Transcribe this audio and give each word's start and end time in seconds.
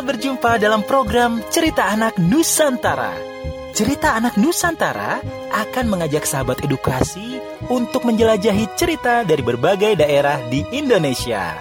Selamat 0.00 0.16
berjumpa 0.16 0.52
dalam 0.56 0.80
program 0.88 1.44
Cerita 1.52 1.92
Anak 1.92 2.16
Nusantara. 2.16 3.12
Cerita 3.76 4.16
Anak 4.16 4.40
Nusantara 4.40 5.20
akan 5.52 5.92
mengajak 5.92 6.24
sahabat 6.24 6.64
edukasi 6.64 7.36
untuk 7.68 8.08
menjelajahi 8.08 8.64
cerita 8.80 9.28
dari 9.28 9.44
berbagai 9.44 10.00
daerah 10.00 10.40
di 10.48 10.64
Indonesia. 10.72 11.60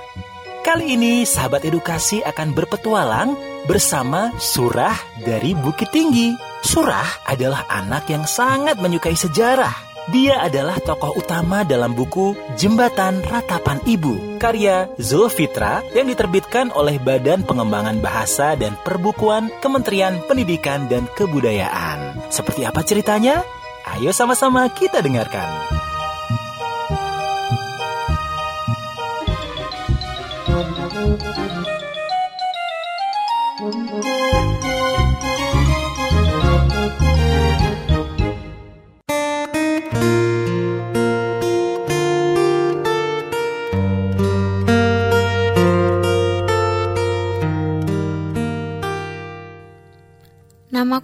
Kali 0.63 0.95
ini 0.95 1.27
sahabat 1.27 1.67
edukasi 1.67 2.23
akan 2.23 2.55
berpetualang 2.55 3.35
bersama 3.67 4.31
Surah 4.39 4.95
dari 5.19 5.51
Bukit 5.51 5.91
Tinggi. 5.91 6.31
Surah 6.63 7.27
adalah 7.27 7.67
anak 7.67 8.07
yang 8.07 8.23
sangat 8.23 8.79
menyukai 8.79 9.19
sejarah 9.19 9.88
dia 10.07 10.39
adalah 10.39 10.79
tokoh 10.79 11.19
utama 11.19 11.67
dalam 11.67 11.91
buku 11.91 12.31
Jembatan 12.55 13.19
Ratapan 13.19 13.83
Ibu, 13.83 14.39
karya 14.39 14.87
Zulfitra 14.95 15.83
yang 15.91 16.07
diterbitkan 16.07 16.71
oleh 16.71 16.95
Badan 16.97 17.43
Pengembangan 17.43 17.99
Bahasa 17.99 18.55
dan 18.55 18.79
Perbukuan 18.79 19.51
Kementerian 19.59 20.23
Pendidikan 20.23 20.87
dan 20.87 21.05
Kebudayaan. 21.11 22.31
Seperti 22.31 22.63
apa 22.63 22.79
ceritanya? 22.81 23.43
Ayo 23.83 24.15
sama-sama 24.15 24.65
kita 24.71 25.03
dengarkan. 25.03 25.79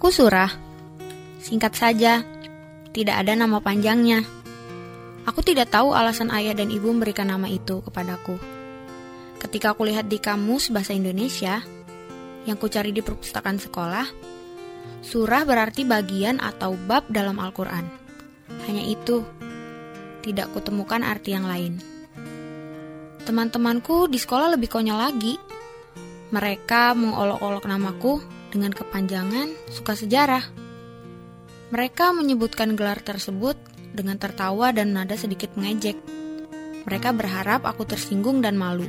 Namaku 0.06 0.22
Surah. 0.22 0.54
Singkat 1.42 1.72
saja, 1.74 2.22
tidak 2.94 3.26
ada 3.26 3.34
nama 3.34 3.58
panjangnya. 3.58 4.22
Aku 5.26 5.42
tidak 5.42 5.74
tahu 5.74 5.98
alasan 5.98 6.30
ayah 6.30 6.54
dan 6.54 6.70
ibu 6.70 6.94
memberikan 6.94 7.26
nama 7.26 7.50
itu 7.50 7.82
kepadaku. 7.82 8.38
Ketika 9.42 9.74
aku 9.74 9.82
lihat 9.82 10.06
di 10.06 10.22
kamus 10.22 10.70
bahasa 10.70 10.94
Indonesia 10.94 11.58
yang 12.46 12.54
kucari 12.54 12.94
di 12.94 13.02
perpustakaan 13.02 13.58
sekolah, 13.58 14.06
surah 15.02 15.42
berarti 15.42 15.82
bagian 15.82 16.38
atau 16.38 16.78
bab 16.78 17.10
dalam 17.10 17.42
Al-Quran. 17.42 17.90
Hanya 18.62 18.86
itu, 18.86 19.26
tidak 20.22 20.54
kutemukan 20.54 21.02
arti 21.02 21.34
yang 21.34 21.50
lain. 21.50 21.82
Teman-temanku 23.26 24.06
di 24.06 24.22
sekolah 24.22 24.54
lebih 24.54 24.70
konyol 24.70 25.02
lagi. 25.02 25.34
Mereka 26.30 26.94
mengolok-olok 26.94 27.66
namaku 27.66 28.35
dengan 28.56 28.72
kepanjangan 28.72 29.52
suka 29.68 29.92
sejarah. 29.92 30.40
Mereka 31.68 32.16
menyebutkan 32.16 32.72
gelar 32.72 33.04
tersebut 33.04 33.60
dengan 33.92 34.16
tertawa 34.16 34.72
dan 34.72 34.96
nada 34.96 35.12
sedikit 35.20 35.52
mengejek. 35.60 36.00
Mereka 36.88 37.12
berharap 37.12 37.68
aku 37.68 37.84
tersinggung 37.84 38.40
dan 38.40 38.56
malu. 38.56 38.88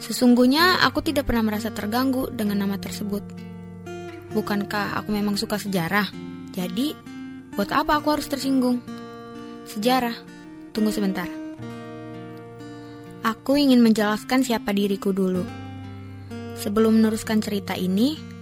Sesungguhnya 0.00 0.80
aku 0.80 1.04
tidak 1.04 1.28
pernah 1.28 1.52
merasa 1.52 1.68
terganggu 1.68 2.32
dengan 2.32 2.64
nama 2.64 2.80
tersebut. 2.80 3.20
Bukankah 4.32 4.96
aku 4.96 5.12
memang 5.12 5.36
suka 5.36 5.60
sejarah? 5.60 6.08
Jadi, 6.54 6.96
buat 7.52 7.68
apa 7.68 8.00
aku 8.00 8.16
harus 8.16 8.30
tersinggung? 8.30 8.80
Sejarah. 9.68 10.14
Tunggu 10.72 10.94
sebentar. 10.94 11.26
Aku 13.26 13.58
ingin 13.58 13.82
menjelaskan 13.82 14.46
siapa 14.46 14.70
diriku 14.70 15.10
dulu. 15.10 15.42
Sebelum 16.54 17.02
meneruskan 17.02 17.42
cerita 17.42 17.74
ini, 17.74 18.37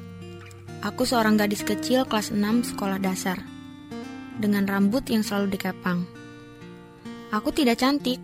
Aku 0.84 1.08
seorang 1.08 1.40
gadis 1.40 1.64
kecil 1.64 2.04
kelas 2.04 2.28
6 2.28 2.74
sekolah 2.74 3.00
dasar, 3.00 3.40
dengan 4.36 4.68
rambut 4.68 5.06
yang 5.08 5.24
selalu 5.24 5.56
dikepang. 5.56 6.04
Aku 7.32 7.48
tidak 7.52 7.80
cantik, 7.80 8.20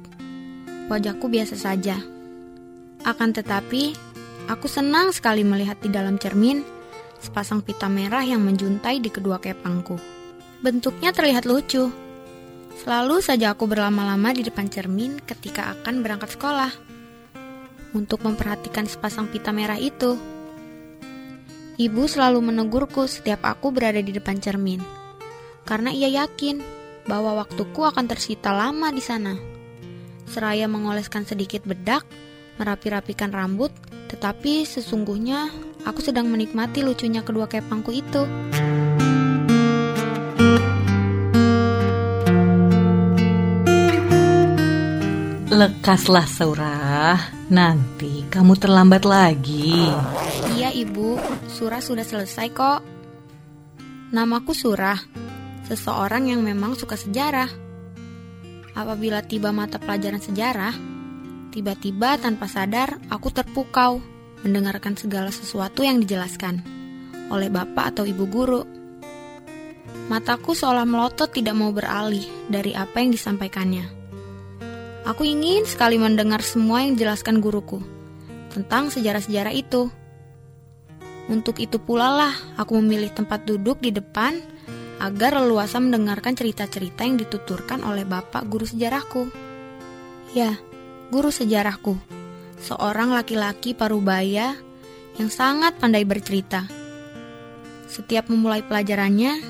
wajahku 0.92 1.32
biasa 1.32 1.56
saja. 1.56 1.96
Akan 3.02 3.32
tetapi, 3.32 3.96
aku 4.52 4.68
senang 4.68 5.10
sekali 5.16 5.42
melihat 5.42 5.80
di 5.80 5.88
dalam 5.88 6.20
cermin 6.20 6.62
sepasang 7.22 7.62
pita 7.62 7.86
merah 7.86 8.22
yang 8.26 8.42
menjuntai 8.42 8.98
di 8.98 9.08
kedua 9.08 9.38
kepangku. 9.38 9.96
Bentuknya 10.60 11.14
terlihat 11.14 11.46
lucu. 11.46 11.90
Selalu 12.82 13.22
saja 13.22 13.54
aku 13.54 13.69
berlama-lama 13.69 14.34
di 14.34 14.42
depan 14.42 14.66
cermin 14.66 15.22
ketika 15.22 15.70
akan 15.76 16.02
berangkat 16.02 16.34
sekolah 16.34 16.72
untuk 17.92 18.24
memperhatikan 18.24 18.88
sepasang 18.88 19.28
pita 19.28 19.52
merah 19.52 19.76
itu. 19.76 20.16
Ibu 21.82 22.06
selalu 22.06 22.47
menegurku 22.47 23.10
setiap 23.10 23.43
aku 23.43 23.75
berada 23.75 23.98
di 23.98 24.15
depan 24.15 24.38
cermin, 24.38 24.78
karena 25.66 25.91
ia 25.91 26.06
yakin 26.22 26.62
bahwa 27.10 27.43
waktuku 27.43 27.82
akan 27.82 28.06
tersita 28.06 28.54
lama 28.54 28.94
di 28.94 29.03
sana. 29.03 29.34
Seraya 30.31 30.70
mengoleskan 30.70 31.26
sedikit 31.26 31.66
bedak, 31.66 32.06
merapi-rapikan 32.62 33.34
rambut, 33.34 33.75
tetapi 34.15 34.62
sesungguhnya 34.62 35.50
aku 35.82 36.06
sedang 36.06 36.31
menikmati 36.31 36.87
lucunya 36.87 37.26
kedua 37.26 37.50
kepangku 37.50 37.91
itu. 37.91 38.31
Lekaslah 45.50 46.31
Surah, 46.31 47.19
nanti 47.50 48.11
kamu 48.28 48.54
terlambat 48.60 49.02
lagi. 49.08 49.88
Iya 50.54 50.70
ibu, 50.70 51.16
Surah 51.48 51.80
sudah 51.80 52.04
selesai 52.06 52.46
kok. 52.52 52.80
Namaku 54.12 54.52
Surah, 54.52 55.00
seseorang 55.66 56.28
yang 56.28 56.44
memang 56.44 56.76
suka 56.76 57.00
sejarah. 57.00 57.48
Apabila 58.76 59.24
tiba 59.24 59.52
mata 59.52 59.80
pelajaran 59.80 60.20
sejarah, 60.20 60.74
tiba-tiba 61.52 62.20
tanpa 62.20 62.48
sadar 62.48 63.00
aku 63.08 63.32
terpukau 63.32 64.00
mendengarkan 64.44 64.96
segala 64.96 65.28
sesuatu 65.28 65.84
yang 65.84 66.00
dijelaskan 66.00 66.60
oleh 67.32 67.48
bapak 67.48 67.96
atau 67.96 68.04
ibu 68.04 68.25
guru. 68.28 68.62
Mataku 70.08 70.52
seolah 70.52 70.84
melotot 70.84 71.32
tidak 71.32 71.56
mau 71.56 71.72
beralih 71.72 72.25
dari 72.48 72.76
apa 72.76 73.00
yang 73.00 73.12
disampaikannya. 73.12 73.86
Aku 75.08 75.25
ingin 75.25 75.64
sekali 75.64 75.96
mendengar 75.96 76.44
semua 76.44 76.84
yang 76.84 76.94
dijelaskan 76.94 77.40
guruku 77.42 77.91
tentang 78.52 78.93
sejarah-sejarah 78.93 79.56
itu. 79.56 79.88
Untuk 81.32 81.58
itu 81.58 81.81
pula 81.81 82.12
lah 82.12 82.34
aku 82.60 82.76
memilih 82.78 83.08
tempat 83.10 83.49
duduk 83.49 83.81
di 83.81 83.90
depan 83.90 84.37
agar 85.02 85.40
leluasa 85.40 85.82
mendengarkan 85.82 86.37
cerita-cerita 86.38 87.02
yang 87.02 87.19
dituturkan 87.19 87.82
oleh 87.82 88.06
bapak 88.06 88.46
guru 88.46 88.69
sejarahku. 88.69 89.26
Ya, 90.37 90.60
guru 91.10 91.34
sejarahku, 91.34 91.99
seorang 92.62 93.10
laki-laki 93.10 93.75
parubaya 93.75 94.54
yang 95.19 95.28
sangat 95.28 95.76
pandai 95.82 96.06
bercerita. 96.06 96.64
Setiap 97.90 98.31
memulai 98.32 98.64
pelajarannya, 98.64 99.43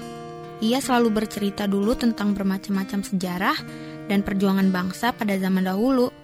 ia 0.63 0.79
selalu 0.79 1.23
bercerita 1.23 1.67
dulu 1.67 1.95
tentang 1.95 2.35
bermacam-macam 2.35 3.03
sejarah 3.07 3.59
dan 4.07 4.23
perjuangan 4.27 4.71
bangsa 4.75 5.15
pada 5.15 5.39
zaman 5.39 5.67
dahulu. 5.67 6.22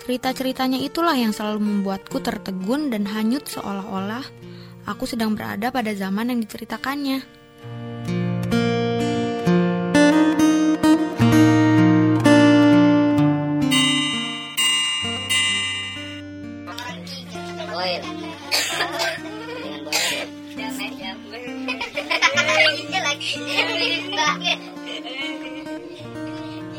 Cerita-ceritanya 0.00 0.80
itulah 0.80 1.14
yang 1.14 1.30
selalu 1.30 1.60
membuatku 1.62 2.18
tertegun 2.18 2.90
dan 2.90 3.06
hanyut 3.06 3.46
seolah-olah 3.46 4.24
aku 4.88 5.04
sedang 5.06 5.38
berada 5.38 5.70
pada 5.70 5.94
zaman 5.94 6.34
yang 6.34 6.40
diceritakannya. 6.42 7.22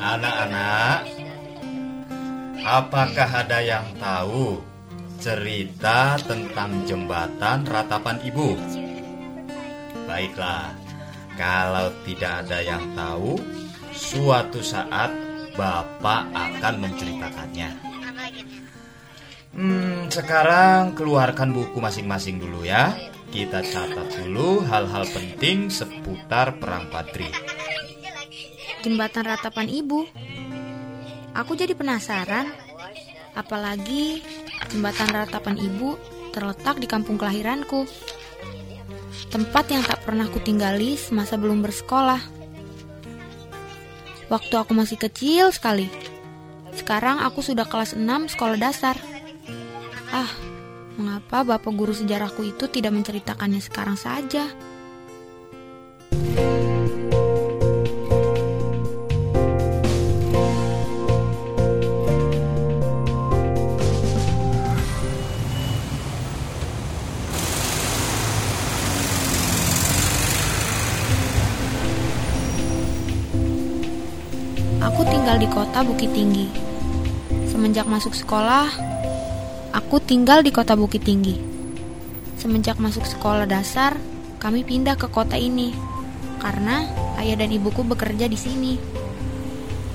Anak-anak, 0.02 1.21
apakah 2.66 3.30
ada 3.46 3.60
yang 3.62 3.86
tahu 3.98 4.62
cerita 5.22 6.18
tentang 6.22 6.86
jembatan 6.86 7.66
ratapan 7.66 8.18
ibu? 8.25 8.58
Baiklah, 10.10 10.74
kalau 11.38 11.94
tidak 12.04 12.46
ada 12.46 12.60
yang 12.62 12.84
tahu, 12.98 13.38
suatu 13.94 14.60
saat 14.62 15.13
Bapak 15.52 16.31
akan 16.31 16.75
menceritakannya. 16.80 17.69
Hmm, 19.52 20.08
sekarang 20.08 20.96
keluarkan 20.96 21.52
buku 21.52 21.84
masing-masing 21.84 22.40
dulu 22.40 22.63
ya. 22.63 22.96
Kita 23.31 23.60
catat 23.60 24.16
dulu 24.16 24.63
hal-hal 24.63 25.04
penting 25.12 25.68
seputar 25.68 26.56
Perang 26.56 26.88
Patri. 26.88 27.28
Jembatan 28.80 29.28
ratapan 29.28 29.68
ibu. 29.68 30.08
Aku 31.36 31.56
jadi 31.56 31.72
penasaran. 31.75 32.51
Apalagi 33.31 34.19
jembatan 34.68 35.07
ratapan 35.16 35.56
ibu 35.56 35.95
terletak 36.36 36.80
di 36.83 36.88
kampung 36.88 37.16
kelahiranku. 37.16 37.88
Tempat 39.31 39.66
yang 39.72 39.83
tak 39.88 40.04
pernah 40.04 40.28
kutinggali 40.28 41.00
semasa 41.00 41.39
belum 41.39 41.63
bersekolah. 41.63 42.19
Waktu 44.28 44.54
aku 44.56 44.72
masih 44.75 45.00
kecil 45.00 45.51
sekali. 45.56 45.88
Sekarang 46.75 47.19
aku 47.24 47.44
sudah 47.44 47.68
kelas 47.68 47.95
6 47.95 48.31
sekolah 48.31 48.60
dasar. 48.60 48.95
Ah, 50.12 50.27
mengapa 51.00 51.44
bapak 51.44 51.72
guru 51.72 51.95
sejarahku 51.95 52.44
itu 52.44 52.68
tidak 52.68 52.92
menceritakannya 52.95 53.60
sekarang 53.63 53.95
saja? 53.95 54.48
Tinggal 75.22 75.38
di 75.38 75.54
kota 75.54 75.86
Bukit 75.86 76.10
Tinggi. 76.18 76.50
Semenjak 77.46 77.86
masuk 77.86 78.18
sekolah, 78.18 78.74
aku 79.70 80.02
tinggal 80.02 80.42
di 80.42 80.50
kota 80.50 80.74
Bukit 80.74 81.06
Tinggi. 81.06 81.38
Semenjak 82.42 82.82
masuk 82.82 83.06
sekolah 83.06 83.46
dasar, 83.46 84.02
kami 84.42 84.66
pindah 84.66 84.98
ke 84.98 85.06
kota 85.14 85.38
ini 85.38 85.78
karena 86.42 86.90
ayah 87.22 87.38
dan 87.38 87.54
ibuku 87.54 87.86
bekerja 87.86 88.26
di 88.26 88.34
sini. 88.34 88.74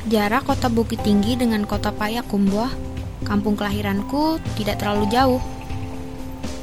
Jarak 0.07 0.47
kota 0.47 0.71
Bukit 0.71 1.03
Tinggi 1.03 1.35
dengan 1.35 1.67
kota 1.67 1.91
Payakumbuh, 1.91 2.71
kampung 3.27 3.59
kelahiranku, 3.59 4.39
tidak 4.55 4.79
terlalu 4.79 5.11
jauh. 5.11 5.43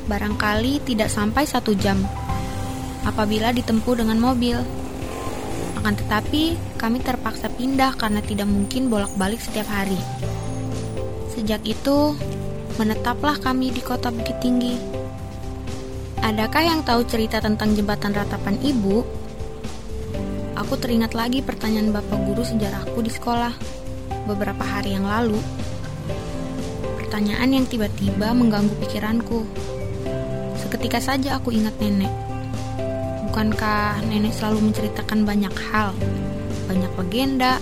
Barangkali 0.08 0.80
tidak 0.88 1.12
sampai 1.12 1.44
satu 1.44 1.76
jam 1.76 2.00
apabila 3.04 3.52
ditempuh 3.52 4.00
dengan 4.00 4.24
mobil. 4.24 4.56
Akan 5.84 6.00
tetapi, 6.00 6.56
kami 6.80 7.04
terpaksa 7.04 7.52
pindah 7.52 8.00
karena 8.00 8.24
tidak 8.24 8.48
mungkin 8.48 8.88
bolak-balik 8.88 9.44
setiap 9.44 9.68
hari. 9.68 10.00
Sejak 11.36 11.60
itu, 11.68 12.16
menetaplah 12.80 13.36
kami 13.36 13.68
di 13.68 13.84
kota 13.84 14.08
Bukit 14.08 14.40
Tinggi. 14.40 14.80
Adakah 16.24 16.64
yang 16.64 16.88
tahu 16.88 17.04
cerita 17.04 17.44
tentang 17.44 17.76
jembatan 17.76 18.16
ratapan 18.16 18.56
ibu? 18.64 19.04
Aku 20.56 20.80
teringat 20.80 21.20
lagi 21.20 21.44
pertanyaan 21.44 21.92
bapak 21.92 22.32
guru 22.32 22.48
sejarahku 22.48 23.04
di 23.04 23.12
sekolah 23.12 23.52
beberapa 24.24 24.64
hari 24.64 24.96
yang 24.96 25.04
lalu. 25.04 25.36
Pertanyaan 26.96 27.60
yang 27.60 27.68
tiba-tiba 27.68 28.32
mengganggu 28.32 28.72
pikiranku. 28.80 29.44
Seketika 30.64 31.04
saja 31.04 31.44
aku 31.44 31.52
ingat 31.52 31.76
nenek. 31.84 32.33
Bukankah 33.34 34.06
nenek 34.14 34.30
selalu 34.30 34.70
menceritakan 34.70 35.26
banyak 35.26 35.50
hal? 35.74 35.90
Banyak 36.70 36.94
legenda, 37.02 37.58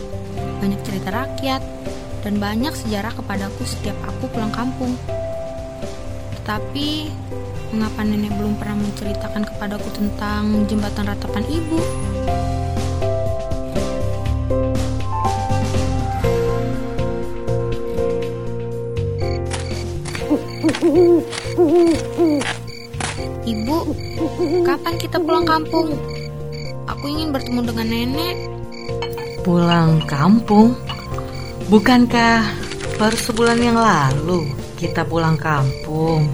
banyak 0.60 0.84
cerita 0.84 1.16
rakyat, 1.16 1.64
dan 2.28 2.44
banyak 2.44 2.76
sejarah 2.76 3.16
kepadaku 3.16 3.64
setiap 3.64 3.96
aku 4.04 4.28
pulang 4.36 4.52
kampung. 4.52 5.00
Tetapi, 6.36 7.08
mengapa 7.72 8.04
nenek 8.04 8.36
belum 8.36 8.60
pernah 8.60 8.84
menceritakan 8.84 9.48
kepadaku 9.48 9.88
tentang 9.96 10.68
jembatan 10.68 11.08
ratapan 11.08 11.48
ibu? 11.48 11.80
Kapan 24.62 24.96
kita 25.02 25.18
pulang 25.18 25.46
kampung? 25.46 25.98
Aku 26.86 27.06
ingin 27.10 27.34
bertemu 27.34 27.60
dengan 27.66 27.88
nenek. 27.90 28.38
Pulang 29.42 30.04
kampung? 30.06 30.78
Bukankah 31.72 32.46
baru 33.02 33.18
sebulan 33.18 33.60
yang 33.64 33.78
lalu 33.80 34.46
kita 34.78 35.02
pulang 35.08 35.40
kampung? 35.40 36.30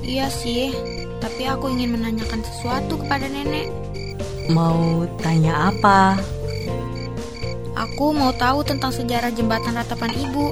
Iya 0.00 0.32
sih, 0.32 0.72
tapi 1.20 1.44
aku 1.44 1.68
ingin 1.68 2.00
menanyakan 2.00 2.40
sesuatu 2.40 2.96
kepada 2.96 3.28
nenek. 3.28 3.68
Mau 4.48 5.04
tanya 5.20 5.68
apa? 5.68 6.16
Aku 7.76 8.16
mau 8.16 8.32
tahu 8.34 8.64
tentang 8.64 8.90
sejarah 8.90 9.28
jembatan 9.30 9.76
ratapan 9.76 10.10
ibu. 10.16 10.50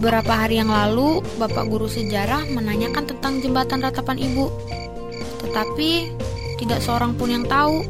Beberapa 0.00 0.32
hari 0.32 0.56
yang 0.56 0.72
lalu, 0.72 1.20
Bapak 1.36 1.68
Guru 1.68 1.84
Sejarah 1.84 2.48
menanyakan 2.48 3.04
tentang 3.04 3.44
jembatan 3.44 3.84
ratapan 3.84 4.16
ibu. 4.16 4.48
Tetapi, 5.44 6.08
tidak 6.56 6.80
seorang 6.80 7.12
pun 7.20 7.28
yang 7.28 7.44
tahu. 7.44 7.84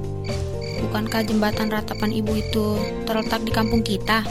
Bukankah 0.91 1.23
jembatan 1.23 1.71
ratapan 1.71 2.11
ibu 2.11 2.35
itu 2.35 2.83
terletak 3.07 3.47
di 3.47 3.55
kampung 3.55 3.87
kita? 3.87 4.27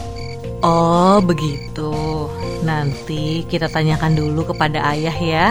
Oh, 0.59 1.23
begitu. 1.23 2.27
Nanti 2.67 3.47
kita 3.47 3.71
tanyakan 3.71 4.11
dulu 4.11 4.51
kepada 4.51 4.83
ayah 4.91 5.15
ya. 5.15 5.47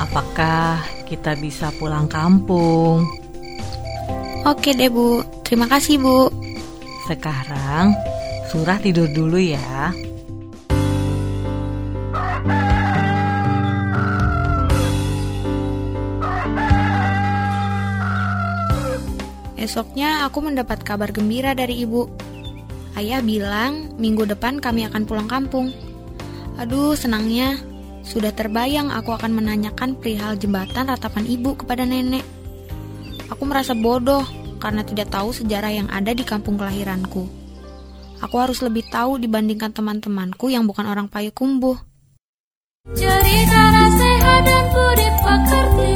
Apakah 0.00 0.80
kita 1.04 1.36
bisa 1.36 1.68
pulang 1.76 2.08
kampung? 2.08 3.04
Oke 4.48 4.72
deh, 4.72 4.88
Bu. 4.88 5.20
Terima 5.44 5.68
kasih, 5.68 6.00
Bu. 6.00 6.32
Sekarang, 7.12 7.92
Surah 8.48 8.80
tidur 8.80 9.08
dulu 9.12 9.36
ya. 9.36 9.92
Esoknya 19.62 20.26
aku 20.26 20.42
mendapat 20.42 20.82
kabar 20.82 21.14
gembira 21.14 21.54
dari 21.54 21.86
ibu. 21.86 22.10
Ayah 22.98 23.22
bilang 23.22 23.94
minggu 23.94 24.26
depan 24.26 24.58
kami 24.58 24.90
akan 24.90 25.06
pulang 25.06 25.30
kampung. 25.30 25.70
Aduh, 26.58 26.98
senangnya. 26.98 27.62
Sudah 28.02 28.34
terbayang 28.34 28.90
aku 28.90 29.14
akan 29.14 29.38
menanyakan 29.38 29.94
perihal 30.02 30.34
jembatan 30.34 30.90
ratapan 30.90 31.30
ibu 31.30 31.54
kepada 31.54 31.86
nenek. 31.86 32.26
Aku 33.30 33.46
merasa 33.46 33.78
bodoh 33.78 34.26
karena 34.58 34.82
tidak 34.82 35.14
tahu 35.14 35.30
sejarah 35.30 35.70
yang 35.70 35.86
ada 35.94 36.10
di 36.10 36.26
kampung 36.26 36.58
kelahiranku. 36.58 37.30
Aku 38.18 38.36
harus 38.42 38.58
lebih 38.66 38.82
tahu 38.90 39.22
dibandingkan 39.22 39.70
teman-temanku 39.70 40.50
yang 40.50 40.66
bukan 40.66 40.90
orang 40.90 41.06
Payakumbuh. 41.06 41.78
Cerita 42.98 43.62
nasihat 43.70 44.40
dan 44.42 44.64
budi 44.74 45.08
pekerti 45.22 45.92